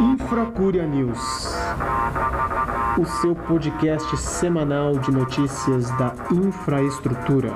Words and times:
Infracúria 0.00 0.86
News, 0.86 1.54
o 2.98 3.04
seu 3.20 3.34
podcast 3.34 4.16
semanal 4.16 4.98
de 4.98 5.10
notícias 5.10 5.90
da 5.98 6.14
infraestrutura. 6.30 7.52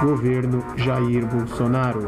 Governo 0.00 0.64
Jair 0.76 1.26
Bolsonaro. 1.26 2.06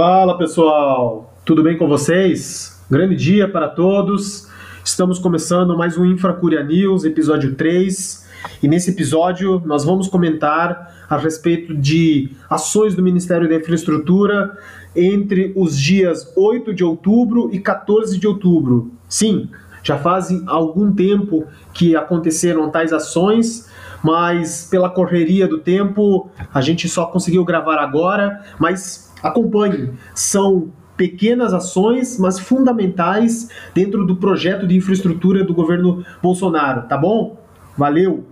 Fala 0.00 0.38
pessoal, 0.38 1.34
tudo 1.44 1.60
bem 1.60 1.76
com 1.76 1.88
vocês? 1.88 2.80
Grande 2.88 3.16
dia 3.16 3.48
para 3.48 3.66
todos. 3.66 4.48
Estamos 4.84 5.18
começando 5.18 5.76
mais 5.76 5.98
um 5.98 6.04
Infracúria 6.04 6.62
News, 6.62 7.04
episódio 7.04 7.56
3. 7.56 8.24
E 8.62 8.68
nesse 8.68 8.92
episódio 8.92 9.60
nós 9.66 9.84
vamos 9.84 10.06
comentar 10.06 11.04
a 11.10 11.16
respeito 11.16 11.76
de 11.76 12.30
ações 12.48 12.94
do 12.94 13.02
Ministério 13.02 13.48
da 13.48 13.56
Infraestrutura 13.56 14.56
entre 14.94 15.52
os 15.56 15.76
dias 15.76 16.32
8 16.36 16.72
de 16.72 16.84
outubro 16.84 17.50
e 17.52 17.58
14 17.58 18.20
de 18.20 18.26
outubro. 18.28 18.92
Sim, 19.08 19.50
já 19.82 19.98
faz 19.98 20.28
algum 20.46 20.92
tempo 20.92 21.44
que 21.74 21.96
aconteceram 21.96 22.70
tais 22.70 22.92
ações, 22.92 23.68
mas 24.00 24.68
pela 24.70 24.90
correria 24.90 25.48
do 25.48 25.58
tempo 25.58 26.30
a 26.54 26.60
gente 26.60 26.88
só 26.88 27.06
conseguiu 27.06 27.44
gravar 27.44 27.78
agora, 27.78 28.44
mas 28.60 29.07
Acompanhe. 29.22 29.92
São 30.14 30.72
pequenas 30.96 31.54
ações, 31.54 32.18
mas 32.18 32.38
fundamentais 32.38 33.48
dentro 33.72 34.04
do 34.04 34.16
projeto 34.16 34.66
de 34.66 34.76
infraestrutura 34.76 35.44
do 35.44 35.54
governo 35.54 36.04
Bolsonaro, 36.20 36.82
tá 36.88 36.96
bom? 36.96 37.38
Valeu! 37.76 38.26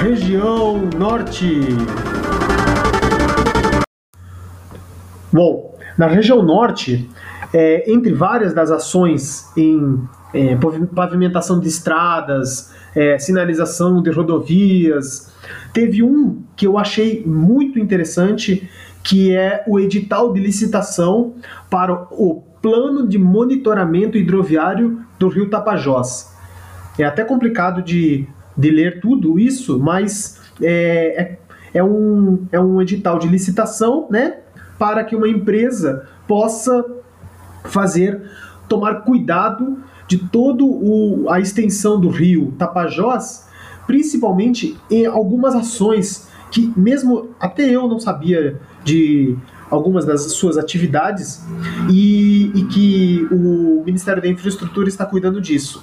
Região 0.00 0.88
Norte. 0.96 1.60
Bom, 5.30 5.76
na 5.98 6.06
região 6.06 6.42
norte, 6.42 7.10
é, 7.52 7.90
entre 7.90 8.12
várias 8.12 8.52
das 8.52 8.70
ações 8.70 9.50
em 9.56 10.00
é, 10.34 10.56
pavimentação 10.94 11.58
de 11.58 11.68
estradas, 11.68 12.72
é, 12.94 13.18
sinalização 13.18 14.02
de 14.02 14.10
rodovias, 14.10 15.32
Teve 15.72 16.02
um 16.02 16.42
que 16.56 16.66
eu 16.66 16.78
achei 16.78 17.22
muito 17.24 17.78
interessante, 17.78 18.68
que 19.02 19.34
é 19.34 19.64
o 19.66 19.78
edital 19.78 20.32
de 20.32 20.40
licitação 20.40 21.34
para 21.70 21.92
o 22.10 22.42
plano 22.60 23.06
de 23.06 23.18
monitoramento 23.18 24.18
hidroviário 24.18 25.00
do 25.18 25.28
Rio 25.28 25.48
Tapajós. 25.48 26.34
É 26.98 27.04
até 27.04 27.22
complicado 27.22 27.82
de, 27.82 28.26
de 28.56 28.70
ler 28.70 29.00
tudo 29.00 29.38
isso, 29.38 29.78
mas 29.78 30.40
é, 30.60 31.22
é, 31.22 31.38
é, 31.74 31.84
um, 31.84 32.46
é 32.50 32.58
um 32.58 32.82
edital 32.82 33.18
de 33.18 33.28
licitação 33.28 34.08
né, 34.10 34.38
para 34.78 35.04
que 35.04 35.14
uma 35.14 35.28
empresa 35.28 36.08
possa 36.26 36.84
fazer, 37.64 38.30
tomar 38.68 39.02
cuidado 39.02 39.78
de 40.06 40.18
toda 40.18 40.64
a 41.30 41.40
extensão 41.40 42.00
do 42.00 42.08
rio 42.08 42.52
Tapajós 42.58 43.48
principalmente 43.88 44.76
em 44.90 45.06
algumas 45.06 45.54
ações 45.54 46.28
que 46.50 46.70
mesmo 46.76 47.30
até 47.40 47.62
eu 47.62 47.88
não 47.88 47.98
sabia 47.98 48.60
de 48.84 49.34
algumas 49.70 50.04
das 50.04 50.32
suas 50.32 50.58
atividades 50.58 51.42
e, 51.90 52.52
e 52.54 52.64
que 52.66 53.26
o 53.30 53.82
Ministério 53.84 54.22
da 54.22 54.28
Infraestrutura 54.28 54.88
está 54.88 55.04
cuidando 55.06 55.40
disso. 55.40 55.82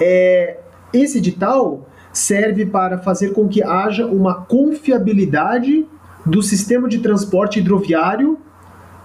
É, 0.00 0.58
esse 0.92 1.18
edital 1.18 1.88
serve 2.12 2.66
para 2.66 2.98
fazer 2.98 3.32
com 3.32 3.48
que 3.48 3.62
haja 3.62 4.06
uma 4.06 4.34
confiabilidade 4.42 5.86
do 6.24 6.42
sistema 6.42 6.86
de 6.86 6.98
transporte 6.98 7.60
hidroviário 7.60 8.38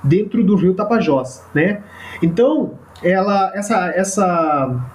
dentro 0.03 0.43
do 0.43 0.55
Rio 0.55 0.73
Tapajós, 0.73 1.43
né? 1.53 1.81
Então, 2.21 2.77
ela, 3.01 3.51
essa, 3.55 3.87
essa, 3.95 4.89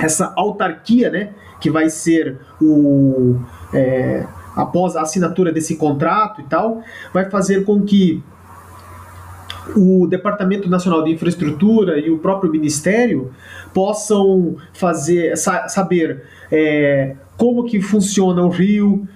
essa 0.00 0.32
autarquia, 0.36 1.10
né, 1.10 1.30
que 1.60 1.70
vai 1.70 1.88
ser 1.88 2.38
o. 2.60 3.36
É, 3.72 4.24
após 4.54 4.96
a 4.96 5.02
assinatura 5.02 5.52
desse 5.52 5.76
contrato 5.76 6.40
e 6.40 6.44
tal, 6.44 6.82
vai 7.12 7.28
fazer 7.28 7.64
com 7.64 7.82
que 7.82 8.22
o 9.74 10.06
Departamento 10.06 10.68
Nacional 10.68 11.02
de 11.02 11.12
Infraestrutura 11.12 11.98
e 11.98 12.10
o 12.10 12.18
próprio 12.18 12.50
Ministério 12.50 13.32
possam 13.74 14.56
fazer 14.72 15.36
sa 15.36 15.68
saber 15.68 16.22
é, 16.50 17.16
como 17.36 17.64
que 17.64 17.80
funciona 17.80 18.42
o 18.42 18.48
rio, 18.48 19.06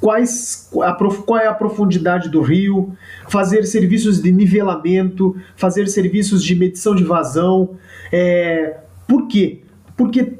quais, 0.00 0.70
a, 0.82 0.92
qual 0.92 1.38
é 1.38 1.46
a 1.46 1.54
profundidade 1.54 2.28
do 2.28 2.40
rio, 2.40 2.92
fazer 3.28 3.64
serviços 3.64 4.22
de 4.22 4.30
nivelamento, 4.30 5.36
fazer 5.56 5.88
serviços 5.88 6.42
de 6.42 6.54
medição 6.54 6.94
de 6.94 7.04
vazão. 7.04 7.70
É, 8.12 8.78
por 9.06 9.26
quê? 9.26 9.62
Porque 9.96 10.38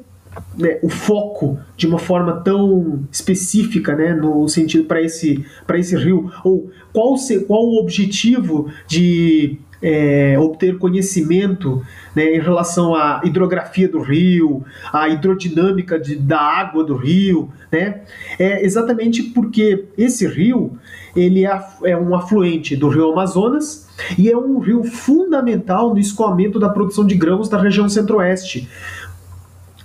né, 0.57 0.79
o 0.81 0.89
foco 0.89 1.59
de 1.75 1.87
uma 1.87 1.99
forma 1.99 2.41
tão 2.41 3.03
específica, 3.11 3.95
né, 3.95 4.13
no 4.13 4.47
sentido 4.47 4.85
para 4.85 5.01
esse 5.01 5.43
esse 5.75 5.95
rio, 5.95 6.31
ou 6.43 6.69
qual 6.93 7.17
se, 7.17 7.41
qual 7.41 7.63
o 7.63 7.79
objetivo 7.79 8.71
de 8.87 9.59
é, 9.81 10.37
obter 10.39 10.77
conhecimento 10.77 11.81
né, 12.15 12.35
em 12.35 12.39
relação 12.39 12.95
à 12.95 13.21
hidrografia 13.23 13.87
do 13.87 14.01
rio, 14.01 14.63
à 14.91 15.07
hidrodinâmica 15.07 15.99
de, 15.99 16.15
da 16.15 16.39
água 16.39 16.83
do 16.83 16.95
rio, 16.95 17.49
né, 17.71 18.01
é 18.37 18.65
exatamente 18.65 19.23
porque 19.23 19.85
esse 19.97 20.27
rio 20.27 20.77
ele 21.15 21.45
é, 21.45 21.61
é 21.83 21.97
um 21.97 22.15
afluente 22.15 22.75
do 22.75 22.87
rio 22.87 23.11
Amazonas 23.11 23.87
e 24.17 24.29
é 24.29 24.37
um 24.37 24.59
rio 24.59 24.83
fundamental 24.83 25.93
no 25.93 25.99
escoamento 25.99 26.59
da 26.59 26.69
produção 26.69 27.05
de 27.05 27.15
grãos 27.15 27.49
da 27.49 27.59
região 27.59 27.89
centro-oeste 27.89 28.69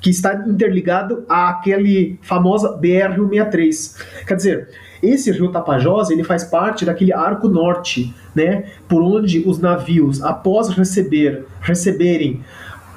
que 0.04 0.10
está 0.10 0.34
interligado 0.46 1.24
àquele 1.26 2.18
famosa 2.20 2.78
BR-163. 2.78 4.26
Quer 4.26 4.34
dizer, 4.34 4.68
esse 5.02 5.32
rio 5.32 5.50
Tapajós 5.50 6.10
ele 6.10 6.22
faz 6.22 6.44
parte 6.44 6.84
daquele 6.84 7.10
arco 7.10 7.48
norte, 7.48 8.14
né, 8.34 8.66
por 8.86 9.00
onde 9.00 9.42
os 9.46 9.58
navios, 9.58 10.22
após 10.22 10.68
receber, 10.68 11.46
receberem 11.62 12.42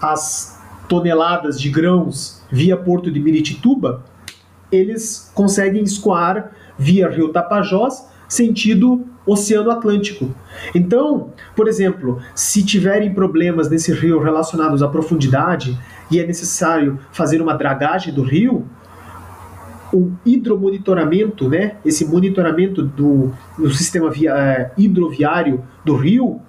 as 0.01 0.61
toneladas 0.89 1.57
de 1.61 1.69
grãos 1.69 2.41
via 2.51 2.75
porto 2.75 3.09
de 3.09 3.21
Miritituba, 3.21 4.03
eles 4.69 5.31
conseguem 5.33 5.83
escoar 5.83 6.51
via 6.77 7.09
rio 7.09 7.29
Tapajós 7.29 8.05
sentido 8.27 9.05
Oceano 9.25 9.71
Atlântico. 9.71 10.35
Então, 10.75 11.31
por 11.55 11.69
exemplo, 11.69 12.21
se 12.35 12.65
tiverem 12.65 13.13
problemas 13.13 13.69
nesse 13.69 13.93
rio 13.93 14.19
relacionados 14.19 14.83
à 14.83 14.89
profundidade 14.89 15.77
e 16.09 16.19
é 16.19 16.25
necessário 16.25 16.99
fazer 17.11 17.41
uma 17.41 17.53
dragagem 17.53 18.13
do 18.13 18.21
rio, 18.21 18.65
o 19.93 20.11
hidromonitoramento, 20.25 21.47
né, 21.49 21.77
esse 21.85 22.05
monitoramento 22.05 22.83
do, 22.83 23.31
do 23.57 23.69
sistema 23.71 24.09
via, 24.09 24.33
é, 24.35 24.71
hidroviário 24.77 25.63
do 25.85 25.95
rio, 25.95 26.41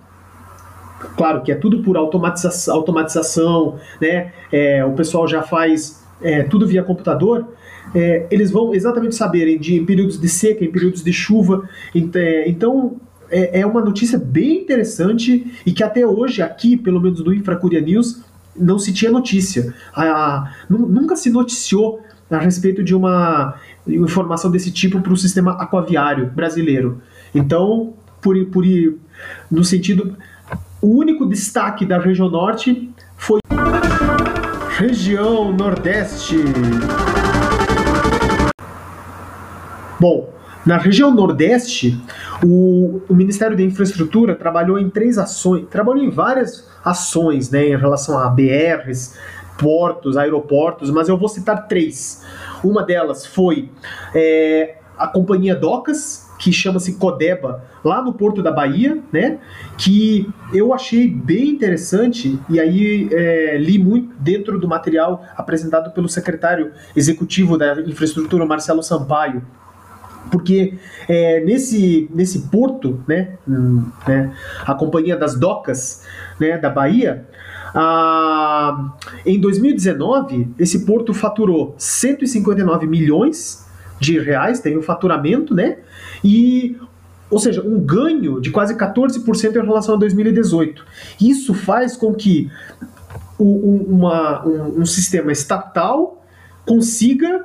claro 1.16 1.42
que 1.42 1.52
é 1.52 1.54
tudo 1.54 1.82
por 1.82 1.96
automatização, 1.96 2.74
automatização 2.74 3.76
né, 4.00 4.32
é, 4.50 4.84
o 4.84 4.92
pessoal 4.92 5.28
já 5.28 5.42
faz 5.42 6.04
é, 6.20 6.42
tudo 6.42 6.66
via 6.66 6.82
computador, 6.82 7.46
é, 7.94 8.26
eles 8.30 8.50
vão 8.50 8.74
exatamente 8.74 9.14
saberem 9.14 9.58
de 9.58 9.76
em 9.76 9.84
períodos 9.84 10.20
de 10.20 10.28
seca, 10.28 10.64
em 10.64 10.70
períodos 10.70 11.02
de 11.02 11.12
chuva. 11.12 11.68
É, 12.14 12.48
então, 12.48 13.00
é, 13.30 13.60
é, 13.60 13.66
uma 13.66 13.80
notícia 13.80 14.18
bem 14.18 14.62
interessante 14.62 15.52
e 15.64 15.72
que 15.72 15.82
até 15.82 16.06
hoje, 16.06 16.42
aqui, 16.42 16.76
pelo 16.76 17.00
menos 17.00 17.22
no 17.24 17.32
Infracuria 17.32 17.80
News, 17.80 18.22
não 18.58 18.78
se 18.78 18.92
tinha 18.92 19.10
notícia. 19.10 19.74
A, 19.94 20.02
a, 20.04 20.52
nunca 20.68 21.16
se 21.16 21.30
noticiou 21.30 22.00
a 22.30 22.38
respeito 22.38 22.82
de 22.82 22.94
uma 22.94 23.54
informação 23.86 24.50
desse 24.50 24.70
tipo 24.70 25.00
para 25.00 25.12
o 25.12 25.16
sistema 25.16 25.52
aquaviário 25.52 26.26
brasileiro. 26.26 27.00
Então, 27.34 27.94
por, 28.20 28.36
por, 28.46 28.64
no 29.50 29.64
sentido, 29.64 30.16
o 30.80 30.88
único 30.88 31.26
destaque 31.26 31.86
da 31.86 31.98
região 31.98 32.28
norte 32.28 32.90
foi 33.16 33.40
região 34.76 35.52
nordeste. 35.52 36.36
Bom, 40.00 40.32
na 40.68 40.76
região 40.76 41.10
Nordeste, 41.10 41.98
o, 42.44 43.00
o, 43.08 43.14
Ministério 43.14 43.56
da 43.56 43.62
Infraestrutura 43.62 44.34
trabalhou 44.34 44.78
em 44.78 44.90
três 44.90 45.16
ações, 45.16 45.64
trabalhou 45.70 46.04
em 46.04 46.10
várias 46.10 46.68
ações 46.84 47.50
né, 47.50 47.68
em 47.68 47.76
relação 47.76 48.18
a 48.18 48.28
BRs, 48.28 49.16
portos, 49.56 50.18
aeroportos, 50.18 50.90
mas 50.90 51.08
eu 51.08 51.16
vou 51.16 51.26
citar 51.26 51.66
três. 51.66 52.22
Uma 52.62 52.82
delas 52.82 53.24
foi 53.24 53.70
é, 54.14 54.76
a 54.98 55.06
companhia 55.06 55.54
Docas, 55.54 56.28
que 56.38 56.52
chama-se 56.52 56.96
Codeba, 56.96 57.64
lá 57.82 58.02
no 58.02 58.12
Porto 58.12 58.42
da 58.42 58.52
Bahia, 58.52 59.02
né? 59.10 59.38
Que 59.76 60.28
eu 60.52 60.74
achei 60.74 61.08
bem 61.08 61.48
interessante 61.48 62.38
e 62.48 62.60
aí 62.60 63.08
é, 63.10 63.56
li 63.56 63.78
muito 63.78 64.14
dentro 64.20 64.58
do 64.58 64.68
material 64.68 65.24
apresentado 65.34 65.90
pelo 65.92 66.08
secretário 66.08 66.72
executivo 66.94 67.56
da 67.56 67.80
infraestrutura, 67.80 68.46
Marcelo 68.46 68.82
Sampaio, 68.82 69.42
porque 70.30 70.74
é, 71.08 71.40
nesse, 71.40 72.08
nesse 72.14 72.48
porto, 72.48 73.02
né, 73.06 73.36
hum, 73.46 73.84
né, 74.06 74.32
a 74.64 74.74
Companhia 74.74 75.16
das 75.16 75.38
Docas 75.38 76.04
né, 76.38 76.58
da 76.58 76.70
Bahia, 76.70 77.26
a, 77.74 78.94
em 79.26 79.40
2019, 79.40 80.54
esse 80.58 80.84
porto 80.84 81.12
faturou 81.12 81.74
159 81.78 82.86
milhões 82.86 83.66
de 84.00 84.18
reais, 84.18 84.60
teve 84.60 84.78
um 84.78 84.82
faturamento, 84.82 85.54
né? 85.54 85.78
E 86.22 86.76
ou 87.30 87.38
seja, 87.38 87.62
um 87.62 87.78
ganho 87.78 88.40
de 88.40 88.50
quase 88.50 88.74
14% 88.74 89.54
em 89.54 89.66
relação 89.66 89.96
a 89.96 89.98
2018. 89.98 90.84
Isso 91.20 91.52
faz 91.52 91.94
com 91.94 92.14
que 92.14 92.50
o, 93.38 93.84
uma, 93.94 94.46
um, 94.46 94.80
um, 94.80 94.86
sistema 94.86 95.30
estatal 95.30 96.24
consiga 96.66 97.44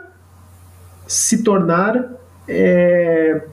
se 1.05 1.43
tornar 1.43 2.13
é, 2.47 3.43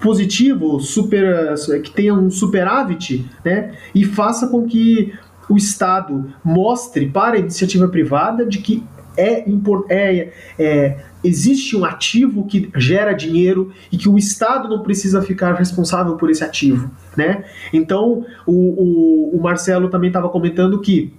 positivo, 0.00 0.80
super, 0.80 1.54
que 1.82 1.90
tenha 1.90 2.14
um 2.14 2.30
superávit, 2.30 3.28
né? 3.44 3.74
E 3.94 4.04
faça 4.04 4.48
com 4.48 4.66
que 4.66 5.12
o 5.48 5.56
Estado 5.56 6.32
mostre 6.44 7.08
para 7.08 7.36
a 7.36 7.38
iniciativa 7.38 7.88
privada 7.88 8.44
de 8.44 8.58
que 8.58 8.84
é, 9.16 9.44
é, 9.88 10.32
é, 10.58 10.98
existe 11.24 11.76
um 11.76 11.84
ativo 11.84 12.46
que 12.46 12.70
gera 12.76 13.12
dinheiro 13.12 13.72
e 13.90 13.98
que 13.98 14.08
o 14.08 14.16
Estado 14.16 14.68
não 14.68 14.82
precisa 14.82 15.20
ficar 15.20 15.54
responsável 15.54 16.14
por 16.16 16.30
esse 16.30 16.44
ativo, 16.44 16.88
né? 17.16 17.44
Então, 17.72 18.24
o, 18.46 18.52
o, 18.52 19.36
o 19.36 19.42
Marcelo 19.42 19.88
também 19.88 20.08
estava 20.08 20.28
comentando 20.28 20.80
que 20.80 21.12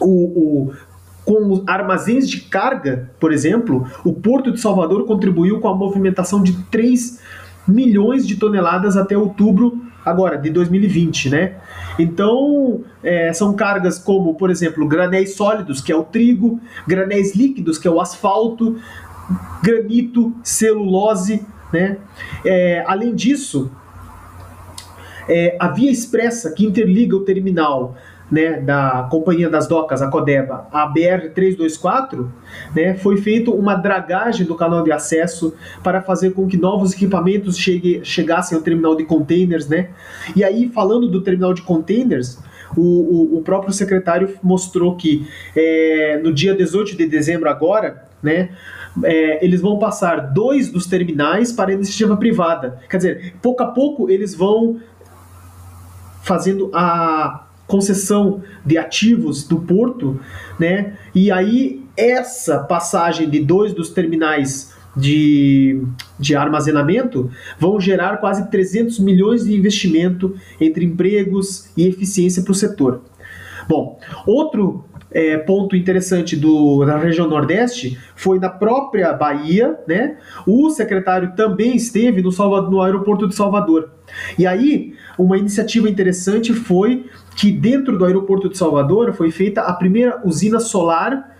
o, 0.00 0.06
o, 0.08 0.72
com 1.30 1.62
armazéns 1.64 2.28
de 2.28 2.40
carga, 2.40 3.08
por 3.20 3.32
exemplo, 3.32 3.86
o 4.04 4.12
Porto 4.12 4.50
de 4.50 4.60
Salvador 4.60 5.06
contribuiu 5.06 5.60
com 5.60 5.68
a 5.68 5.76
movimentação 5.76 6.42
de 6.42 6.54
3 6.64 7.20
milhões 7.68 8.26
de 8.26 8.34
toneladas 8.34 8.96
até 8.96 9.16
outubro 9.16 9.80
agora 10.04 10.36
de 10.36 10.50
2020, 10.50 11.30
né? 11.30 11.54
Então 12.00 12.82
é, 13.00 13.32
são 13.32 13.54
cargas 13.54 13.96
como, 13.96 14.34
por 14.34 14.50
exemplo, 14.50 14.88
granéis 14.88 15.36
sólidos, 15.36 15.80
que 15.80 15.92
é 15.92 15.94
o 15.94 16.02
trigo, 16.02 16.60
granéis 16.84 17.36
líquidos, 17.36 17.78
que 17.78 17.86
é 17.86 17.90
o 17.92 18.00
asfalto, 18.00 18.76
granito, 19.62 20.34
celulose, 20.42 21.46
né? 21.72 21.98
É, 22.44 22.82
além 22.88 23.14
disso, 23.14 23.70
é, 25.28 25.56
a 25.60 25.68
via 25.68 25.92
expressa 25.92 26.50
que 26.50 26.66
interliga 26.66 27.14
o 27.14 27.20
terminal 27.20 27.94
né, 28.30 28.60
da 28.60 29.08
Companhia 29.10 29.50
das 29.50 29.66
Docas, 29.66 30.00
a 30.00 30.08
Codeba, 30.08 30.66
a 30.70 30.90
BR-324, 30.92 32.26
né, 32.74 32.94
foi 32.94 33.16
feito 33.16 33.52
uma 33.52 33.74
dragagem 33.74 34.46
do 34.46 34.54
canal 34.54 34.84
de 34.84 34.92
acesso 34.92 35.54
para 35.82 36.00
fazer 36.00 36.32
com 36.32 36.46
que 36.46 36.56
novos 36.56 36.92
equipamentos 36.92 37.58
chegue, 37.58 38.00
chegassem 38.04 38.56
ao 38.56 38.62
terminal 38.62 38.94
de 38.94 39.04
containers. 39.04 39.68
Né? 39.68 39.90
E 40.36 40.44
aí, 40.44 40.68
falando 40.68 41.08
do 41.08 41.20
terminal 41.20 41.52
de 41.52 41.62
containers, 41.62 42.38
o, 42.76 42.82
o, 42.82 43.38
o 43.38 43.42
próprio 43.42 43.72
secretário 43.72 44.36
mostrou 44.42 44.94
que 44.94 45.26
é, 45.56 46.20
no 46.22 46.32
dia 46.32 46.54
18 46.54 46.96
de 46.96 47.06
dezembro 47.06 47.48
agora, 47.50 48.04
né, 48.22 48.50
é, 49.04 49.44
eles 49.44 49.60
vão 49.60 49.78
passar 49.78 50.32
dois 50.32 50.70
dos 50.70 50.86
terminais 50.86 51.52
para 51.52 51.70
a 51.70 51.74
iniciativa 51.74 52.16
privada. 52.16 52.80
Quer 52.88 52.96
dizer, 52.96 53.34
pouco 53.42 53.62
a 53.62 53.66
pouco 53.66 54.10
eles 54.10 54.34
vão 54.34 54.80
fazendo 56.22 56.70
a 56.72 57.46
concessão 57.70 58.42
de 58.66 58.76
ativos 58.76 59.44
do 59.44 59.60
porto, 59.60 60.20
né? 60.58 60.96
E 61.14 61.30
aí 61.30 61.84
essa 61.96 62.58
passagem 62.58 63.30
de 63.30 63.40
dois 63.40 63.72
dos 63.72 63.90
terminais 63.90 64.74
de, 64.96 65.80
de 66.18 66.34
armazenamento 66.34 67.30
vão 67.58 67.80
gerar 67.80 68.16
quase 68.16 68.50
300 68.50 68.98
milhões 68.98 69.44
de 69.44 69.54
investimento 69.54 70.34
entre 70.60 70.84
empregos 70.84 71.70
e 71.76 71.86
eficiência 71.86 72.42
para 72.42 72.52
o 72.52 72.54
setor. 72.54 73.02
Bom, 73.68 74.00
outro 74.26 74.84
é, 75.12 75.36
ponto 75.38 75.74
interessante 75.74 76.36
do, 76.36 76.84
da 76.84 76.96
região 76.96 77.28
Nordeste 77.28 77.98
foi 78.14 78.38
na 78.38 78.48
própria 78.48 79.12
Bahia, 79.12 79.78
né? 79.86 80.16
O 80.46 80.70
secretário 80.70 81.34
também 81.34 81.74
esteve 81.74 82.22
no, 82.22 82.30
Salvador, 82.30 82.70
no 82.70 82.80
aeroporto 82.80 83.26
de 83.26 83.34
Salvador. 83.34 83.90
E 84.38 84.46
aí, 84.46 84.94
uma 85.18 85.36
iniciativa 85.36 85.88
interessante 85.88 86.52
foi 86.52 87.06
que 87.36 87.50
dentro 87.50 87.98
do 87.98 88.04
aeroporto 88.04 88.48
de 88.48 88.56
Salvador 88.56 89.12
foi 89.12 89.30
feita 89.30 89.62
a 89.62 89.72
primeira 89.72 90.20
usina 90.24 90.60
solar 90.60 91.30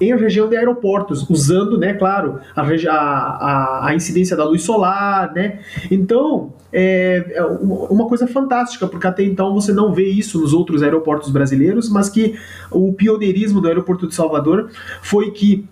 em 0.00 0.14
região 0.16 0.48
de 0.48 0.56
aeroportos, 0.56 1.28
usando, 1.30 1.78
né, 1.78 1.94
claro, 1.94 2.40
a, 2.54 2.62
a, 2.62 3.86
a 3.88 3.94
incidência 3.94 4.36
da 4.36 4.44
luz 4.44 4.62
solar, 4.62 5.32
né? 5.32 5.60
Então, 5.90 6.52
é, 6.76 7.24
é 7.34 7.44
uma 7.44 8.06
coisa 8.08 8.26
fantástica, 8.26 8.88
porque 8.88 9.06
até 9.06 9.22
então 9.22 9.54
você 9.54 9.72
não 9.72 9.94
vê 9.94 10.08
isso 10.08 10.40
nos 10.40 10.52
outros 10.52 10.82
aeroportos 10.82 11.30
brasileiros, 11.30 11.88
mas 11.88 12.08
que 12.08 12.34
o 12.68 12.92
pioneirismo 12.92 13.60
do 13.60 13.68
aeroporto 13.68 14.08
de 14.08 14.14
Salvador 14.14 14.70
foi 15.00 15.30
que 15.30 15.64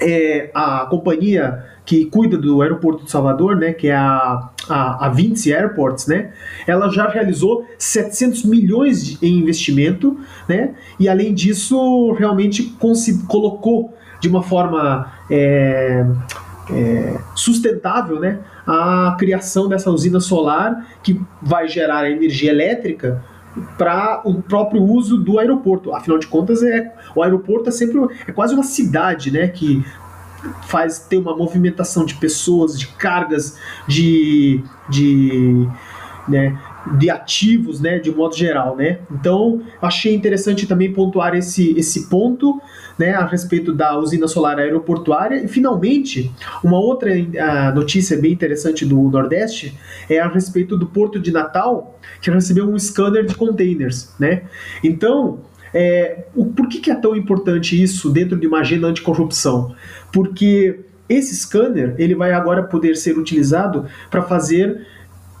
é, 0.00 0.50
a 0.52 0.86
companhia 0.86 1.64
que 1.86 2.06
cuida 2.06 2.36
do 2.36 2.62
aeroporto 2.62 3.04
de 3.04 3.10
Salvador, 3.10 3.56
né, 3.56 3.72
que 3.72 3.88
é 3.88 3.94
a, 3.94 4.50
a, 4.68 5.06
a 5.06 5.08
Vinci 5.10 5.52
Airports, 5.52 6.08
né, 6.08 6.32
ela 6.66 6.88
já 6.88 7.08
realizou 7.08 7.64
700 7.78 8.44
milhões 8.44 9.06
de, 9.06 9.24
em 9.24 9.38
investimento, 9.38 10.18
né, 10.48 10.74
e 10.98 11.08
além 11.08 11.32
disso, 11.32 12.12
realmente 12.12 12.74
colocou 13.28 13.94
de 14.20 14.28
uma 14.28 14.42
forma 14.42 15.12
é, 15.30 16.04
é, 16.70 17.18
sustentável, 17.34 18.18
né, 18.18 18.40
a 18.66 19.16
criação 19.18 19.68
dessa 19.68 19.90
usina 19.90 20.20
solar 20.20 20.86
que 21.02 21.20
vai 21.42 21.68
gerar 21.68 22.10
energia 22.10 22.50
elétrica 22.50 23.22
para 23.78 24.20
o 24.24 24.42
próprio 24.42 24.82
uso 24.82 25.16
do 25.16 25.38
aeroporto. 25.38 25.94
Afinal 25.94 26.18
de 26.18 26.26
contas, 26.26 26.62
é, 26.62 26.92
o 27.14 27.22
aeroporto 27.22 27.68
é 27.68 27.72
sempre 27.72 27.98
é 28.26 28.32
quase 28.32 28.54
uma 28.54 28.64
cidade, 28.64 29.30
né, 29.30 29.48
que 29.48 29.84
faz 30.66 30.98
ter 30.98 31.16
uma 31.16 31.36
movimentação 31.36 32.04
de 32.04 32.14
pessoas, 32.14 32.78
de 32.78 32.86
cargas, 32.88 33.58
de, 33.86 34.62
de, 34.88 35.68
né, 36.28 36.58
de 36.98 37.10
ativos, 37.10 37.80
né, 37.80 37.98
de 37.98 38.10
modo 38.10 38.36
geral, 38.36 38.76
né? 38.76 38.98
Então, 39.10 39.62
achei 39.80 40.14
interessante 40.14 40.66
também 40.66 40.92
pontuar 40.92 41.34
esse, 41.34 41.76
esse 41.78 42.08
ponto, 42.08 42.60
né, 42.98 43.14
a 43.14 43.24
respeito 43.24 43.72
da 43.72 43.98
usina 43.98 44.28
solar 44.28 44.58
aeroportuária. 44.58 45.42
E, 45.42 45.48
finalmente, 45.48 46.30
uma 46.62 46.78
outra 46.78 47.10
uh, 47.10 47.74
notícia 47.74 48.16
bem 48.18 48.32
interessante 48.32 48.84
do 48.84 48.96
Nordeste 49.08 49.76
é 50.08 50.18
a 50.18 50.28
respeito 50.28 50.76
do 50.76 50.86
Porto 50.86 51.18
de 51.18 51.32
Natal, 51.32 51.98
que 52.20 52.30
recebeu 52.30 52.68
um 52.68 52.78
scanner 52.78 53.24
de 53.24 53.34
containers, 53.34 54.14
né? 54.18 54.42
Então, 54.82 55.40
é, 55.72 56.26
o, 56.34 56.46
por 56.46 56.68
que, 56.68 56.80
que 56.80 56.90
é 56.90 56.94
tão 56.94 57.16
importante 57.16 57.80
isso 57.80 58.10
dentro 58.10 58.38
de 58.38 58.46
uma 58.46 58.60
agenda 58.60 58.86
anticorrupção? 58.86 59.74
Porque 60.12 60.80
esse 61.08 61.34
scanner 61.34 61.94
ele 61.98 62.14
vai 62.14 62.32
agora 62.32 62.62
poder 62.62 62.96
ser 62.96 63.18
utilizado 63.18 63.86
para 64.10 64.22
fazer 64.22 64.86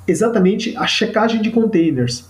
exatamente 0.06 0.76
a 0.76 0.86
checagem 0.86 1.40
de 1.40 1.50
containers. 1.50 2.28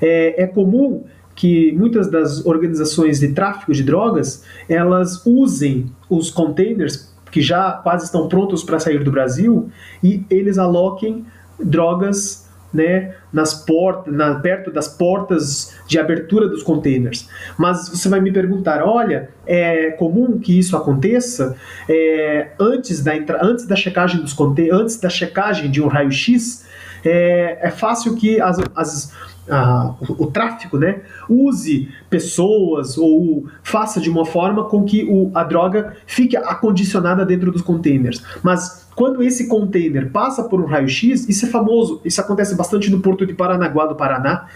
É, 0.00 0.42
é, 0.42 0.46
comum 0.46 1.04
que 1.34 1.72
muitas 1.72 2.10
das 2.10 2.44
organizações 2.44 3.20
de 3.20 3.28
tráfico 3.28 3.72
de 3.72 3.82
drogas 3.82 4.44
elas 4.68 5.24
usem 5.24 5.90
os 6.10 6.30
containers 6.30 7.12
que 7.30 7.40
já 7.40 7.72
quase 7.72 8.04
estão 8.04 8.28
prontos 8.28 8.62
para 8.62 8.78
sair 8.78 9.02
do 9.02 9.10
Brasil 9.10 9.70
e 10.02 10.24
eles 10.28 10.58
aloquem 10.58 11.24
drogas 11.58 12.42
né, 12.72 13.14
nas 13.32 13.54
portas, 13.54 14.12
na, 14.12 14.36
perto 14.36 14.70
das 14.70 14.88
portas 14.88 15.76
de 15.86 15.98
abertura 15.98 16.48
dos 16.48 16.62
containers. 16.62 17.28
Mas 17.58 17.88
você 17.88 18.08
vai 18.08 18.20
me 18.20 18.32
perguntar, 18.32 18.82
olha, 18.82 19.30
é 19.46 19.90
comum 19.92 20.38
que 20.38 20.58
isso 20.58 20.76
aconteça 20.76 21.56
é, 21.88 22.48
antes 22.58 23.02
da 23.02 23.12
antes 23.42 23.66
da 23.66 23.76
checagem 23.76 24.20
dos 24.20 24.34
antes 24.72 24.98
da 24.98 25.10
checagem 25.10 25.70
de 25.70 25.82
um 25.82 25.88
raio-x, 25.88 26.64
é, 27.04 27.58
é 27.62 27.70
fácil 27.70 28.14
que 28.16 28.40
as, 28.40 28.58
as 28.74 29.12
a, 29.48 29.94
o, 30.00 30.24
o, 30.24 30.26
tráfico, 30.30 30.78
né, 30.78 31.02
use 31.28 31.88
pessoas 32.08 32.96
ou 32.96 33.46
faça 33.62 34.00
de 34.00 34.08
uma 34.08 34.24
forma 34.24 34.64
com 34.64 34.84
que 34.84 35.04
o, 35.04 35.30
a 35.34 35.42
droga 35.42 35.96
fique 36.06 36.36
acondicionada 36.36 37.24
dentro 37.24 37.50
dos 37.50 37.62
containers. 37.62 38.22
Mas 38.42 38.88
quando 38.94 39.22
esse 39.22 39.48
container 39.48 40.10
passa 40.10 40.44
por 40.44 40.60
um 40.60 40.66
raio-x, 40.66 41.28
isso 41.28 41.46
é 41.46 41.48
famoso, 41.48 42.00
isso 42.04 42.20
acontece 42.20 42.54
bastante 42.54 42.90
no 42.90 43.00
porto 43.00 43.26
de 43.26 43.34
Paranaguá 43.34 43.86
do 43.86 43.94
Paraná, 43.94 44.46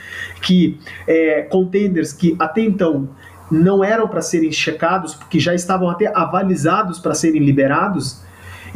que 0.42 0.78
é, 1.06 1.42
containers 1.42 2.12
que 2.12 2.36
até 2.38 2.60
então 2.60 3.08
não 3.50 3.82
eram 3.82 4.08
para 4.08 4.20
serem 4.20 4.50
checados, 4.52 5.14
porque 5.14 5.38
já 5.38 5.54
estavam 5.54 5.88
até 5.88 6.10
avalizados 6.14 6.98
para 6.98 7.14
serem 7.14 7.42
liberados, 7.42 8.20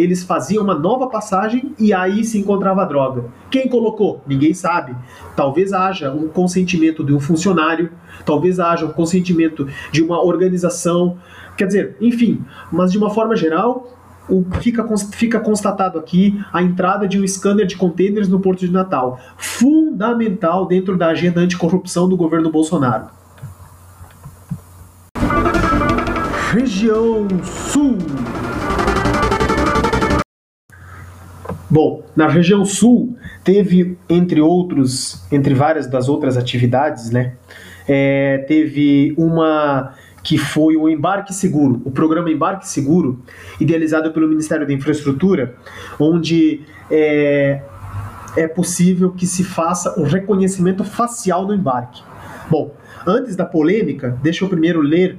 eles 0.00 0.23
faziam 0.23 0.64
uma 0.64 0.75
nova 0.75 1.09
passagem 1.09 1.75
e 1.78 1.92
aí 1.92 2.25
se 2.25 2.38
encontrava 2.38 2.83
a 2.83 2.85
droga. 2.87 3.26
Quem 3.50 3.69
colocou? 3.69 4.23
Ninguém 4.26 4.54
sabe. 4.54 4.97
Talvez 5.37 5.73
haja 5.73 6.11
um 6.12 6.28
consentimento 6.28 7.04
de 7.04 7.12
um 7.12 7.21
funcionário, 7.21 7.90
talvez 8.25 8.59
haja 8.59 8.87
um 8.87 8.92
consentimento 8.92 9.69
de 9.92 10.02
uma 10.02 10.25
organização, 10.25 11.19
quer 11.57 11.66
dizer, 11.66 11.97
enfim, 12.00 12.42
mas 12.73 12.90
de 12.90 12.99
uma 12.99 13.11
forma 13.11 13.37
geral, 13.37 13.88
o, 14.28 14.45
fica, 14.61 14.87
fica 15.12 15.40
constatado 15.40 15.99
aqui 15.99 16.40
a 16.52 16.62
entrada 16.62 17.07
de 17.07 17.21
um 17.21 17.26
scanner 17.26 17.66
de 17.66 17.76
contêineres 17.76 18.28
no 18.28 18.40
Porto 18.40 18.61
de 18.61 18.73
Natal, 18.73 19.21
fundamental 19.37 20.66
dentro 20.66 20.97
da 20.97 21.09
agenda 21.09 21.40
anticorrupção 21.40 22.09
do 22.09 22.16
governo 22.16 22.50
Bolsonaro. 22.50 23.09
Região 26.52 27.28
Sul. 27.45 27.99
Bom, 31.70 32.02
na 32.16 32.26
região 32.26 32.64
sul 32.64 33.16
teve, 33.44 33.96
entre 34.08 34.40
outros, 34.40 35.24
entre 35.30 35.54
várias 35.54 35.86
das 35.86 36.08
outras 36.08 36.36
atividades, 36.36 37.10
né, 37.10 37.34
é, 37.88 38.38
teve 38.48 39.14
uma 39.16 39.94
que 40.22 40.36
foi 40.36 40.76
o 40.76 40.88
Embarque 40.88 41.32
Seguro, 41.32 41.80
o 41.84 41.90
programa 41.90 42.30
Embarque 42.30 42.68
Seguro, 42.68 43.22
idealizado 43.58 44.12
pelo 44.12 44.28
Ministério 44.28 44.66
da 44.66 44.72
Infraestrutura, 44.72 45.54
onde 45.98 46.60
é, 46.90 47.62
é 48.36 48.46
possível 48.46 49.12
que 49.12 49.26
se 49.26 49.44
faça 49.44 49.98
o 49.98 50.02
reconhecimento 50.02 50.84
facial 50.84 51.46
no 51.46 51.54
embarque. 51.54 52.02
Bom, 52.50 52.74
antes 53.06 53.34
da 53.34 53.46
polêmica, 53.46 54.18
deixa 54.22 54.44
eu 54.44 54.48
primeiro 54.48 54.82
ler 54.82 55.16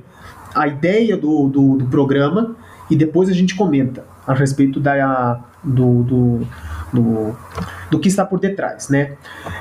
a 0.53 0.67
ideia 0.67 1.17
do, 1.17 1.47
do, 1.47 1.77
do 1.77 1.85
programa 1.85 2.55
e 2.91 2.95
depois 2.95 3.29
a 3.29 3.33
gente 3.33 3.55
comenta 3.55 4.03
a 4.27 4.33
respeito 4.33 4.77
da, 4.79 5.39
do, 5.63 6.03
do, 6.03 6.47
do, 6.91 7.37
do 7.89 7.99
que 7.99 8.09
está 8.09 8.25
por 8.25 8.37
detrás. 8.37 8.89
Né? 8.89 9.13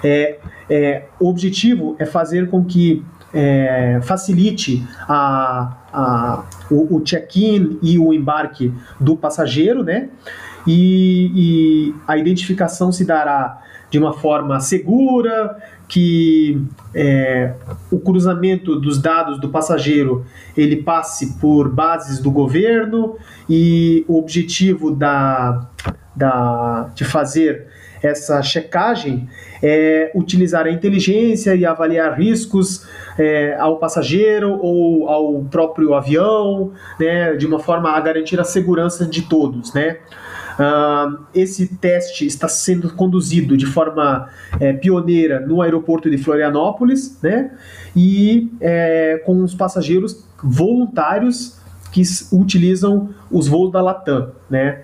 É, 0.03 0.39
é, 0.69 1.05
o 1.21 1.31
objetivo 1.31 1.95
é 2.01 2.05
fazer 2.05 2.51
com 2.51 2.65
que 2.65 3.05
é, 3.33 4.01
facilite 4.03 4.85
a, 5.09 5.77
a, 5.93 6.45
o, 6.69 6.97
o 6.97 7.01
check-in 7.03 7.79
e 7.81 7.97
o 8.01 8.13
embarque 8.13 8.75
do 8.99 9.17
passageiro, 9.17 9.85
né? 9.85 10.09
E, 10.67 11.31
e, 11.35 11.95
a 12.07 12.19
identificação 12.19 12.93
se 12.93 13.05
dará 13.05 13.63
de 13.89 13.99
uma 13.99 14.13
forma 14.13 14.61
segura, 14.61 15.57
que 15.91 16.63
é, 16.95 17.53
o 17.91 17.99
cruzamento 17.99 18.79
dos 18.79 19.03
dados 19.03 19.41
do 19.41 19.49
passageiro 19.49 20.25
ele 20.57 20.77
passe 20.77 21.39
por 21.41 21.69
bases 21.69 22.21
do 22.21 22.31
governo 22.31 23.17
e 23.49 24.05
o 24.07 24.17
objetivo 24.17 24.93
da, 24.93 25.69
da, 26.15 26.93
de 26.95 27.05
fazer 27.05 27.67
essa 28.01 28.41
checagem 28.41 29.29
é 29.61 30.13
utilizar 30.15 30.65
a 30.65 30.71
inteligência 30.71 31.57
e 31.57 31.67
avaliar 31.67 32.17
riscos 32.17 32.87
é, 33.19 33.57
ao 33.59 33.79
passageiro 33.79 34.59
ou 34.63 35.09
ao 35.09 35.45
próprio 35.51 35.93
avião, 35.95 36.73
né, 37.01 37.35
de 37.35 37.47
uma 37.47 37.59
forma 37.59 37.91
a 37.91 38.01
garantir 38.01 38.39
a 38.39 38.45
segurança 38.45 39.05
de 39.05 39.23
todos, 39.23 39.75
né. 39.75 39.99
Esse 41.35 41.67
teste 41.77 42.27
está 42.27 42.49
sendo 42.49 42.93
conduzido 42.95 43.57
de 43.57 43.67
forma 43.67 44.29
é, 44.59 44.73
pioneira 44.73 45.41
no 45.41 45.63
aeroporto 45.63 46.11
de 46.11 46.19
Florianópolis, 46.19 47.19
né? 47.23 47.53
E 47.97 48.51
é, 48.61 49.23
com 49.25 49.43
os 49.43 49.55
passageiros 49.55 50.27
voluntários 50.43 51.59
que 51.93 52.03
utilizam 52.33 53.11
os 53.31 53.49
voos 53.49 53.73
da 53.73 53.81
Latam, 53.81 54.33
né? 54.49 54.83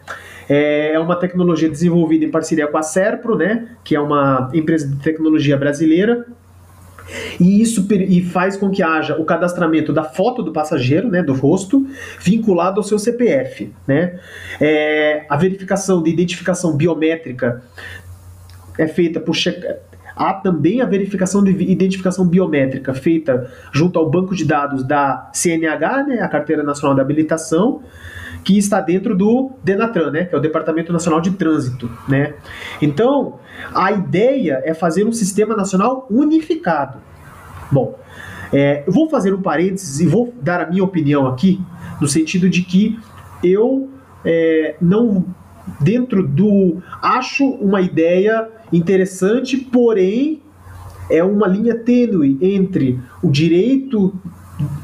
É, 0.49 0.93
é 0.93 0.99
uma 0.99 1.17
tecnologia 1.17 1.69
desenvolvida 1.69 2.25
em 2.25 2.31
parceria 2.31 2.67
com 2.67 2.79
a 2.79 2.83
Serpro, 2.83 3.37
né? 3.37 3.69
Que 3.85 3.97
é 3.97 4.01
uma 4.01 4.51
empresa 4.55 4.89
de 4.89 4.97
tecnologia 4.97 5.57
brasileira 5.57 6.27
e 7.41 7.61
isso 7.61 7.87
e 7.93 8.23
faz 8.23 8.57
com 8.57 8.71
que 8.71 8.83
haja 8.83 9.17
o 9.17 9.25
cadastramento 9.25 9.93
da 9.93 10.05
foto 10.05 10.43
do 10.43 10.53
passageiro, 10.53 11.09
né, 11.09 11.23
do 11.23 11.33
rosto, 11.33 11.87
vinculado 12.21 12.81
ao 12.81 12.85
seu 12.85 12.99
CPF. 12.99 13.73
Né? 13.87 14.19
É, 14.61 15.25
a 15.29 15.37
verificação 15.37 16.03
de 16.03 16.11
identificação 16.11 16.77
biométrica 16.77 17.63
é 18.79 18.87
feita 18.87 19.21
por 19.21 19.35
Há 20.17 20.33
também 20.33 20.81
a 20.81 20.87
verificação 20.87 21.45
de 21.45 21.51
identificação 21.51 22.27
biométrica 22.27 22.95
feita 22.95 23.53
junto 23.71 23.99
ao 23.99 24.11
banco 24.11 24.35
de 24.35 24.47
dados 24.47 24.83
da 24.83 25.31
CNH, 25.35 26.05
né, 26.05 26.21
a 26.21 26.29
Carteira 26.29 26.63
Nacional 26.63 26.95
de 26.95 27.03
Habilitação, 27.03 27.83
que 28.47 28.57
está 28.57 28.81
dentro 28.81 29.17
do 29.17 29.51
Denatran, 29.65 30.13
né, 30.13 30.25
que 30.25 30.33
é 30.33 30.39
o 30.39 30.41
Departamento 30.41 30.93
Nacional 30.93 31.21
de 31.21 31.33
Trânsito, 31.33 31.91
né. 32.09 32.35
Então, 32.81 33.41
a 33.75 33.91
ideia 33.91 34.63
é 34.65 34.73
fazer 34.73 35.05
um 35.05 35.11
sistema 35.11 35.57
nacional 35.57 36.07
unificado. 36.09 36.99
Bom, 37.73 37.99
é, 38.53 38.85
eu 38.87 38.93
vou 38.93 39.11
fazer 39.11 39.35
um 39.35 39.43
parênteses 39.43 39.99
e 39.99 40.07
vou 40.07 40.33
dar 40.41 40.61
a 40.61 40.71
minha 40.71 40.85
opinião 40.85 41.27
aqui, 41.27 41.61
no 42.01 42.07
sentido 42.07 42.49
de 42.49 42.63
que 42.63 42.97
eu 43.43 43.91
é, 44.25 44.77
não 44.81 45.27
dentro 45.81 46.23
do 46.25 46.81
acho 47.03 47.45
uma 47.45 47.81
ideia 47.81 48.49
interessante, 48.73 49.57
porém 49.57 50.41
é 51.11 51.25
uma 51.25 51.49
linha 51.49 51.77
tênue 51.77 52.39
entre 52.41 53.01
o 53.21 53.29
direito 53.29 54.15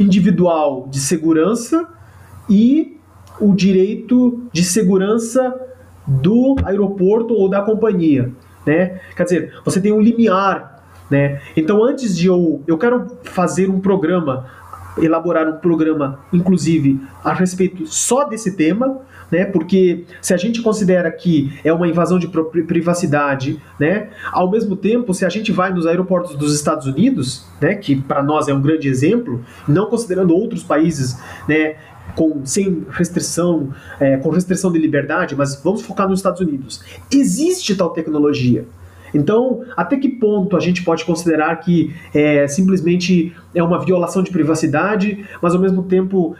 individual 0.00 0.88
de 0.90 0.98
segurança 0.98 1.88
e 2.50 2.98
o 3.42 3.54
direito 3.54 4.44
de 4.52 4.62
segurança 4.62 5.54
do 6.06 6.56
aeroporto 6.64 7.34
ou 7.34 7.48
da 7.48 7.60
companhia, 7.60 8.30
né? 8.64 9.00
Quer 9.16 9.24
dizer, 9.24 9.54
você 9.64 9.80
tem 9.80 9.92
um 9.92 10.00
limiar, 10.00 10.84
né? 11.10 11.40
Então, 11.56 11.82
antes 11.82 12.16
de 12.16 12.28
eu 12.28 12.62
eu 12.66 12.78
quero 12.78 13.06
fazer 13.24 13.68
um 13.68 13.80
programa, 13.80 14.46
elaborar 14.96 15.48
um 15.48 15.56
programa, 15.56 16.20
inclusive 16.32 17.00
a 17.24 17.32
respeito 17.32 17.86
só 17.86 18.24
desse 18.24 18.56
tema, 18.56 19.00
né? 19.30 19.46
Porque 19.46 20.04
se 20.20 20.34
a 20.34 20.36
gente 20.36 20.60
considera 20.60 21.10
que 21.10 21.58
é 21.64 21.72
uma 21.72 21.88
invasão 21.88 22.18
de 22.18 22.28
privacidade, 22.28 23.60
né? 23.80 24.10
Ao 24.30 24.50
mesmo 24.50 24.76
tempo, 24.76 25.14
se 25.14 25.24
a 25.24 25.28
gente 25.28 25.50
vai 25.50 25.72
nos 25.72 25.86
aeroportos 25.86 26.36
dos 26.36 26.54
Estados 26.54 26.86
Unidos, 26.86 27.46
né? 27.60 27.74
Que 27.74 27.96
para 27.96 28.22
nós 28.22 28.48
é 28.48 28.54
um 28.54 28.60
grande 28.60 28.88
exemplo, 28.88 29.42
não 29.66 29.86
considerando 29.86 30.34
outros 30.34 30.62
países, 30.62 31.18
né? 31.48 31.76
Com, 32.16 32.44
sem 32.44 32.84
restrição, 32.90 33.70
é, 33.98 34.18
com 34.18 34.28
restrição 34.28 34.70
de 34.70 34.78
liberdade, 34.78 35.34
mas 35.34 35.62
vamos 35.62 35.80
focar 35.80 36.06
nos 36.06 36.18
Estados 36.18 36.40
Unidos. 36.40 36.82
Existe 37.10 37.74
tal 37.74 37.90
tecnologia. 37.90 38.66
Então, 39.14 39.62
até 39.76 39.96
que 39.96 40.08
ponto 40.08 40.56
a 40.56 40.60
gente 40.60 40.82
pode 40.82 41.04
considerar 41.04 41.56
que 41.56 41.94
é, 42.14 42.46
simplesmente 42.48 43.34
é 43.54 43.62
uma 43.62 43.78
violação 43.84 44.22
de 44.22 44.30
privacidade, 44.30 45.26
mas 45.40 45.54
ao 45.54 45.60
mesmo 45.60 45.82
tempo 45.82 46.36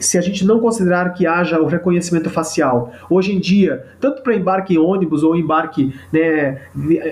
se 0.00 0.16
a 0.16 0.20
gente 0.22 0.46
não 0.46 0.60
considerar 0.60 1.12
que 1.12 1.26
haja 1.26 1.60
o 1.60 1.66
reconhecimento 1.66 2.30
facial, 2.30 2.90
hoje 3.08 3.32
em 3.34 3.38
dia, 3.38 3.84
tanto 4.00 4.22
para 4.22 4.34
embarque 4.34 4.74
em 4.74 4.78
ônibus 4.78 5.22
ou 5.22 5.36
embarque 5.36 5.94
né, 6.10 6.62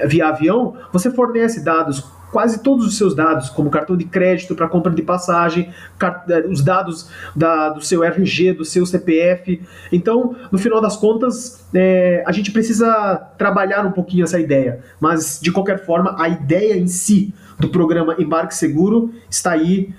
via 0.07 0.28
avião, 0.28 0.75
você 0.90 1.11
fornece 1.11 1.62
dados, 1.62 2.02
quase 2.30 2.62
todos 2.62 2.87
os 2.87 2.97
seus 2.97 3.14
dados, 3.14 3.50
como 3.50 3.70
cartão 3.70 3.97
de 3.97 4.04
crédito 4.04 4.54
para 4.54 4.68
compra 4.68 4.92
de 4.92 5.02
passagem, 5.02 5.73
eh, 6.00 6.47
os 6.49 6.62
dados 6.62 7.08
da, 7.35 7.70
do 7.70 7.82
seu 7.82 8.04
RG, 8.04 8.52
do 8.52 8.64
seu 8.64 8.85
CPF. 8.85 9.61
Então, 9.92 10.37
no 10.50 10.58
final 10.58 10.80
das 10.80 10.97
contas, 10.97 11.64
é, 11.75 12.23
a 12.26 12.32
gente 12.32 12.50
precisa 12.50 13.16
trabalhar 13.37 13.87
um 13.87 13.92
pouquinho 13.92 14.25
essa 14.25 14.38
ideia, 14.38 14.80
mas 15.00 15.38
de 15.40 15.50
qualquer 15.50 15.85
forma, 15.85 16.16
a 16.18 16.28
ideia 16.28 16.76
em 16.76 16.87
si 16.87 17.32
do 17.58 17.68
programa 17.68 18.14
Embarque 18.18 18.54
Seguro 18.54 19.12
está 19.28 19.52
aí 19.52 19.92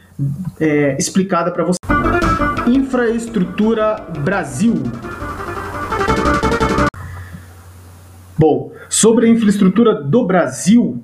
é, 0.59 0.95
explicada 0.97 1.51
para 1.51 1.63
você. 1.63 1.79
Infraestrutura 2.67 3.95
Brasil. 4.23 4.73
Bom, 8.37 8.71
sobre 8.87 9.25
a 9.27 9.29
infraestrutura 9.29 10.01
do 10.01 10.25
Brasil, 10.25 11.03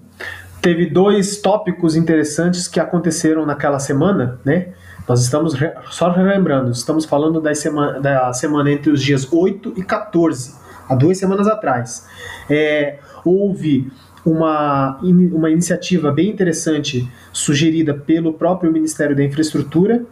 teve 0.65 0.87
dois 0.87 1.37
tópicos 1.37 1.95
interessantes 1.95 2.67
que 2.67 2.79
aconteceram 2.79 3.45
naquela 3.45 3.77
semana, 3.77 4.39
né? 4.43 4.69
Nós 5.07 5.21
estamos, 5.21 5.53
só 5.91 6.09
relembrando, 6.09 6.71
estamos 6.71 7.05
falando 7.05 7.39
da 7.39 7.53
semana, 7.53 8.01
da 8.01 8.33
semana 8.33 8.71
entre 8.71 8.89
os 8.89 8.99
dias 8.99 9.31
8 9.31 9.75
e 9.77 9.83
14, 9.83 10.55
há 10.89 10.95
duas 10.95 11.19
semanas 11.19 11.47
atrás. 11.47 12.07
É, 12.49 12.97
houve 13.23 13.91
uma, 14.25 14.97
uma 15.03 15.51
iniciativa 15.51 16.11
bem 16.11 16.31
interessante 16.31 17.07
sugerida 17.31 17.93
pelo 17.93 18.33
próprio 18.33 18.71
Ministério 18.71 19.15
da 19.15 19.23
Infraestrutura, 19.23 20.03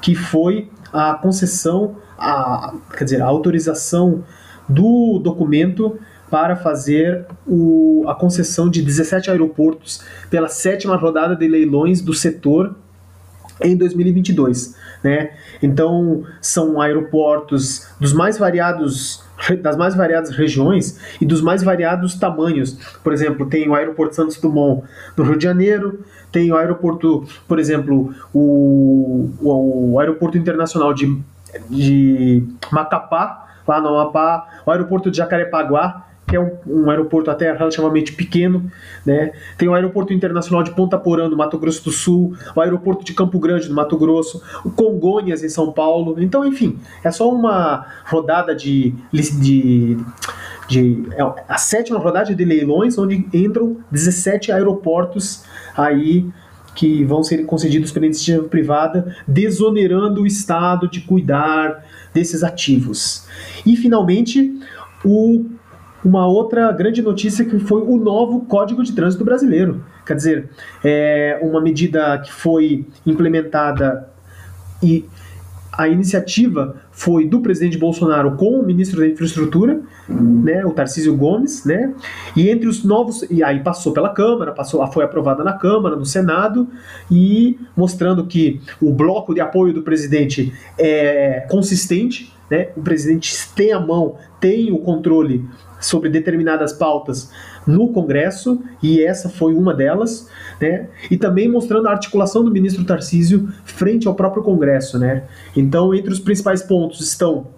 que 0.00 0.14
foi 0.14 0.70
a 0.92 1.14
concessão, 1.14 1.96
a, 2.16 2.74
quer 2.96 3.02
dizer, 3.02 3.22
a 3.22 3.26
autorização 3.26 4.22
do 4.68 5.18
documento 5.18 5.98
para 6.30 6.56
fazer 6.56 7.24
o, 7.46 8.04
a 8.08 8.14
concessão 8.14 8.68
de 8.68 8.82
17 8.82 9.30
aeroportos 9.30 10.02
pela 10.30 10.48
sétima 10.48 10.96
rodada 10.96 11.36
de 11.36 11.46
leilões 11.46 12.00
do 12.00 12.12
setor 12.12 12.74
em 13.60 13.76
2022. 13.76 14.74
né? 15.02 15.30
Então 15.62 16.24
são 16.40 16.80
aeroportos 16.80 17.88
dos 18.00 18.12
mais 18.12 18.38
variados 18.38 19.24
das 19.62 19.76
mais 19.76 19.94
variadas 19.94 20.30
regiões 20.30 20.98
e 21.20 21.26
dos 21.26 21.42
mais 21.42 21.62
variados 21.62 22.14
tamanhos. 22.14 22.72
Por 23.04 23.12
exemplo, 23.12 23.46
tem 23.46 23.68
o 23.68 23.74
aeroporto 23.74 24.14
Santos 24.14 24.38
Dumont 24.38 24.82
no 25.14 25.24
Rio 25.24 25.36
de 25.36 25.44
Janeiro, 25.44 26.00
tem 26.32 26.50
o 26.50 26.56
aeroporto, 26.56 27.26
por 27.46 27.58
exemplo, 27.58 28.14
o, 28.32 29.30
o 29.40 30.00
aeroporto 30.00 30.38
internacional 30.38 30.94
de, 30.94 31.20
de 31.68 32.42
Macapá, 32.72 33.46
lá 33.66 33.80
no 33.80 33.88
Amapá, 33.88 34.62
o 34.64 34.70
aeroporto 34.70 35.10
de 35.10 35.18
Jacarepaguá, 35.18 36.05
que 36.26 36.34
é 36.34 36.40
um, 36.40 36.50
um, 36.66 36.90
aeroporto 36.90 37.30
até 37.30 37.52
relativamente 37.52 38.12
pequeno, 38.12 38.70
né? 39.04 39.32
Tem 39.56 39.68
o 39.68 39.74
aeroporto 39.74 40.12
internacional 40.12 40.62
de 40.62 40.72
Ponta 40.72 40.98
Porã, 40.98 41.28
no 41.28 41.36
Mato 41.36 41.56
Grosso 41.56 41.84
do 41.84 41.92
Sul, 41.92 42.34
o 42.54 42.60
aeroporto 42.60 43.04
de 43.04 43.14
Campo 43.14 43.38
Grande, 43.38 43.68
no 43.68 43.74
Mato 43.74 43.96
Grosso, 43.96 44.42
o 44.64 44.70
Congonhas, 44.70 45.44
em 45.44 45.48
São 45.48 45.72
Paulo. 45.72 46.16
Então, 46.20 46.44
enfim, 46.44 46.78
é 47.04 47.10
só 47.12 47.30
uma 47.30 47.86
rodada 48.04 48.56
de, 48.56 48.92
de, 49.12 49.96
de 50.68 51.08
é 51.12 51.22
a 51.48 51.58
sétima 51.58 51.98
rodada 51.98 52.34
de 52.34 52.44
leilões, 52.44 52.98
onde 52.98 53.28
entram 53.32 53.76
17 53.92 54.50
aeroportos 54.50 55.44
aí 55.76 56.28
que 56.74 57.04
vão 57.04 57.22
ser 57.22 57.46
concedidos 57.46 57.90
pela 57.90 58.04
iniciativa 58.04 58.46
privada, 58.48 59.16
desonerando 59.26 60.22
o 60.22 60.26
Estado 60.26 60.88
de 60.88 61.00
cuidar 61.00 61.84
desses 62.12 62.42
ativos. 62.42 63.26
E, 63.64 63.76
finalmente, 63.76 64.60
o 65.04 65.46
uma 66.06 66.24
outra 66.24 66.70
grande 66.70 67.02
notícia 67.02 67.44
que 67.44 67.58
foi 67.58 67.82
o 67.82 67.96
novo 67.96 68.42
Código 68.42 68.84
de 68.84 68.92
Trânsito 68.92 69.24
Brasileiro. 69.24 69.84
Quer 70.06 70.14
dizer, 70.14 70.50
é 70.84 71.40
uma 71.42 71.60
medida 71.60 72.16
que 72.18 72.32
foi 72.32 72.86
implementada 73.04 74.08
e 74.80 75.04
a 75.72 75.88
iniciativa 75.88 76.76
foi 76.92 77.26
do 77.26 77.40
presidente 77.40 77.76
Bolsonaro 77.76 78.36
com 78.36 78.60
o 78.60 78.64
ministro 78.64 79.00
da 79.00 79.08
Infraestrutura, 79.08 79.80
né, 80.08 80.64
o 80.64 80.70
Tarcísio 80.70 81.14
Gomes, 81.16 81.64
né, 81.66 81.92
e 82.36 82.48
entre 82.48 82.68
os 82.68 82.84
novos 82.84 83.26
e 83.28 83.42
aí 83.42 83.60
passou 83.60 83.92
pela 83.92 84.08
Câmara, 84.10 84.52
passou, 84.52 84.86
foi 84.92 85.04
aprovada 85.04 85.42
na 85.42 85.54
Câmara, 85.54 85.96
no 85.96 86.06
Senado 86.06 86.68
e 87.10 87.58
mostrando 87.76 88.24
que 88.26 88.60
o 88.80 88.92
bloco 88.92 89.34
de 89.34 89.40
apoio 89.40 89.74
do 89.74 89.82
presidente 89.82 90.52
é 90.78 91.46
consistente, 91.50 92.32
né, 92.50 92.68
o 92.76 92.80
presidente 92.80 93.34
tem 93.54 93.72
a 93.72 93.80
mão, 93.80 94.16
tem 94.40 94.72
o 94.72 94.78
controle 94.78 95.44
sobre 95.80 96.08
determinadas 96.08 96.72
pautas 96.72 97.30
no 97.66 97.88
Congresso, 97.88 98.62
e 98.82 99.02
essa 99.02 99.28
foi 99.28 99.54
uma 99.54 99.74
delas, 99.74 100.30
né? 100.60 100.88
E 101.10 101.16
também 101.16 101.48
mostrando 101.48 101.88
a 101.88 101.90
articulação 101.90 102.44
do 102.44 102.50
ministro 102.50 102.84
Tarcísio 102.84 103.48
frente 103.64 104.06
ao 104.06 104.14
próprio 104.14 104.42
Congresso, 104.42 104.98
né? 104.98 105.24
Então, 105.56 105.92
entre 105.92 106.12
os 106.12 106.20
principais 106.20 106.62
pontos 106.62 107.00
estão 107.00 107.48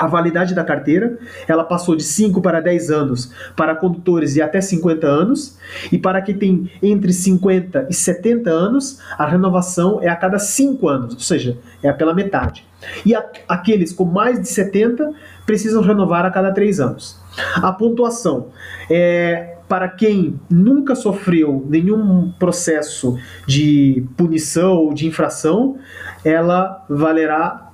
a 0.00 0.06
validade 0.06 0.54
da 0.54 0.64
carteira, 0.64 1.18
ela 1.46 1.62
passou 1.62 1.94
de 1.94 2.02
5 2.02 2.40
para 2.40 2.58
10 2.60 2.90
anos 2.90 3.30
para 3.54 3.74
condutores 3.74 4.32
de 4.32 4.40
até 4.40 4.58
50 4.58 5.06
anos, 5.06 5.58
e 5.92 5.98
para 5.98 6.22
quem 6.22 6.34
tem 6.34 6.70
entre 6.82 7.12
50 7.12 7.86
e 7.90 7.94
70 7.94 8.48
anos, 8.48 8.98
a 9.18 9.26
renovação 9.26 9.98
é 10.02 10.08
a 10.08 10.16
cada 10.16 10.38
5 10.38 10.88
anos, 10.88 11.14
ou 11.14 11.20
seja, 11.20 11.58
é 11.82 11.92
pela 11.92 12.14
metade. 12.14 12.66
E 13.04 13.14
a, 13.14 13.22
aqueles 13.46 13.92
com 13.92 14.06
mais 14.06 14.40
de 14.40 14.48
70 14.48 15.12
precisam 15.44 15.82
renovar 15.82 16.24
a 16.24 16.30
cada 16.30 16.50
3 16.50 16.80
anos. 16.80 17.20
A 17.56 17.70
pontuação 17.70 18.48
é 18.90 19.58
para 19.68 19.86
quem 19.86 20.40
nunca 20.50 20.94
sofreu 20.94 21.64
nenhum 21.68 22.32
processo 22.38 23.18
de 23.46 24.04
punição 24.16 24.72
ou 24.72 24.94
de 24.94 25.06
infração, 25.06 25.76
ela 26.24 26.84
valerá, 26.88 27.70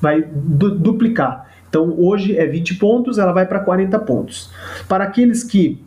vai 0.00 0.22
du 0.22 0.70
duplicar. 0.70 1.45
Então 1.68 1.94
hoje 1.98 2.36
é 2.36 2.46
20 2.46 2.74
pontos, 2.76 3.18
ela 3.18 3.32
vai 3.32 3.46
para 3.46 3.60
40 3.60 3.98
pontos. 4.00 4.50
Para 4.88 5.04
aqueles 5.04 5.42
que 5.42 5.84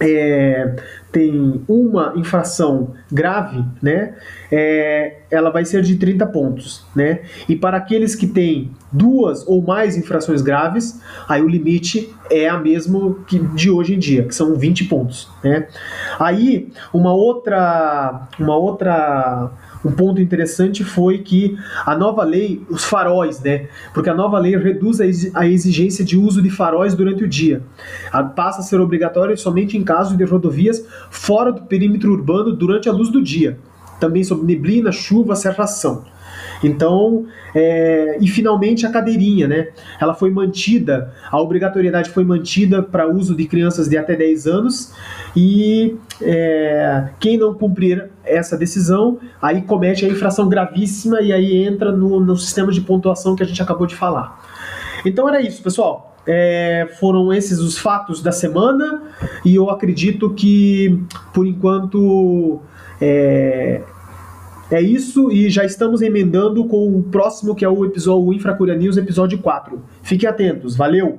é, 0.00 0.74
tem 1.12 1.62
uma 1.68 2.14
infração 2.16 2.92
grave, 3.10 3.64
né, 3.80 4.14
é, 4.50 5.18
ela 5.30 5.50
vai 5.50 5.64
ser 5.64 5.82
de 5.82 5.96
30 5.96 6.26
pontos, 6.26 6.84
né? 6.94 7.20
E 7.48 7.54
para 7.54 7.76
aqueles 7.76 8.14
que 8.14 8.26
têm 8.26 8.72
duas 8.90 9.46
ou 9.46 9.62
mais 9.62 9.96
infrações 9.96 10.42
graves, 10.42 11.00
aí 11.28 11.40
o 11.42 11.48
limite 11.48 12.12
é 12.30 12.48
a 12.48 12.58
mesmo 12.58 13.24
que 13.26 13.38
de 13.38 13.70
hoje 13.70 13.94
em 13.94 13.98
dia, 13.98 14.24
que 14.24 14.34
são 14.34 14.56
20 14.56 14.84
pontos, 14.84 15.28
né? 15.42 15.68
Aí 16.18 16.72
uma 16.92 17.12
outra 17.12 18.28
uma 18.38 18.56
outra 18.56 19.50
um 19.84 19.92
ponto 19.92 20.20
interessante 20.20 20.82
foi 20.82 21.18
que 21.18 21.56
a 21.84 21.94
nova 21.94 22.24
lei, 22.24 22.62
os 22.70 22.84
faróis, 22.84 23.40
né? 23.40 23.68
Porque 23.92 24.08
a 24.08 24.14
nova 24.14 24.38
lei 24.38 24.56
reduz 24.56 24.98
a 25.34 25.46
exigência 25.46 26.04
de 26.04 26.16
uso 26.16 26.40
de 26.40 26.50
faróis 26.50 26.94
durante 26.94 27.24
o 27.24 27.28
dia. 27.28 27.62
Passa 28.34 28.60
a 28.60 28.64
ser 28.64 28.80
obrigatório 28.80 29.36
somente 29.36 29.76
em 29.76 29.84
caso 29.84 30.16
de 30.16 30.24
rodovias 30.24 30.84
fora 31.10 31.52
do 31.52 31.62
perímetro 31.62 32.12
urbano 32.12 32.54
durante 32.54 32.88
a 32.88 32.92
luz 32.92 33.10
do 33.10 33.22
dia. 33.22 33.58
Também 34.00 34.24
sobre 34.24 34.46
neblina, 34.46 34.90
chuva, 34.90 35.36
cerração. 35.36 36.04
Então, 36.64 37.26
é, 37.54 38.16
e 38.20 38.26
finalmente 38.26 38.86
a 38.86 38.90
cadeirinha, 38.90 39.46
né? 39.46 39.68
Ela 40.00 40.14
foi 40.14 40.30
mantida, 40.30 41.12
a 41.30 41.40
obrigatoriedade 41.40 42.08
foi 42.08 42.24
mantida 42.24 42.82
para 42.82 43.06
uso 43.06 43.36
de 43.36 43.44
crianças 43.46 43.86
de 43.88 43.98
até 43.98 44.16
10 44.16 44.46
anos 44.46 44.94
e 45.36 45.96
é, 46.22 47.08
quem 47.20 47.36
não 47.36 47.52
cumprir 47.52 48.08
essa 48.24 48.56
decisão, 48.56 49.18
aí 49.42 49.60
comete 49.62 50.06
a 50.06 50.08
infração 50.08 50.48
gravíssima 50.48 51.20
e 51.20 51.32
aí 51.32 51.64
entra 51.64 51.92
no, 51.92 52.18
no 52.18 52.36
sistema 52.36 52.72
de 52.72 52.80
pontuação 52.80 53.36
que 53.36 53.42
a 53.42 53.46
gente 53.46 53.62
acabou 53.62 53.86
de 53.86 53.94
falar. 53.94 54.40
Então 55.04 55.28
era 55.28 55.42
isso, 55.42 55.62
pessoal. 55.62 56.16
É, 56.26 56.88
foram 56.98 57.30
esses 57.34 57.58
os 57.58 57.76
fatos 57.76 58.22
da 58.22 58.32
semana 58.32 59.02
e 59.44 59.54
eu 59.54 59.68
acredito 59.68 60.30
que, 60.30 60.98
por 61.34 61.46
enquanto, 61.46 62.62
é, 62.98 63.82
é 64.74 64.82
isso 64.82 65.30
e 65.30 65.48
já 65.48 65.64
estamos 65.64 66.02
emendando 66.02 66.64
com 66.66 66.98
o 66.98 67.02
próximo 67.02 67.54
que 67.54 67.64
é 67.64 67.68
o 67.68 67.84
episódio 67.84 68.28
o 68.28 68.32
Infracuria 68.32 68.74
News, 68.74 68.96
episódio 68.96 69.38
4. 69.38 69.80
Fiquem 70.02 70.28
atentos, 70.28 70.76
valeu! 70.76 71.16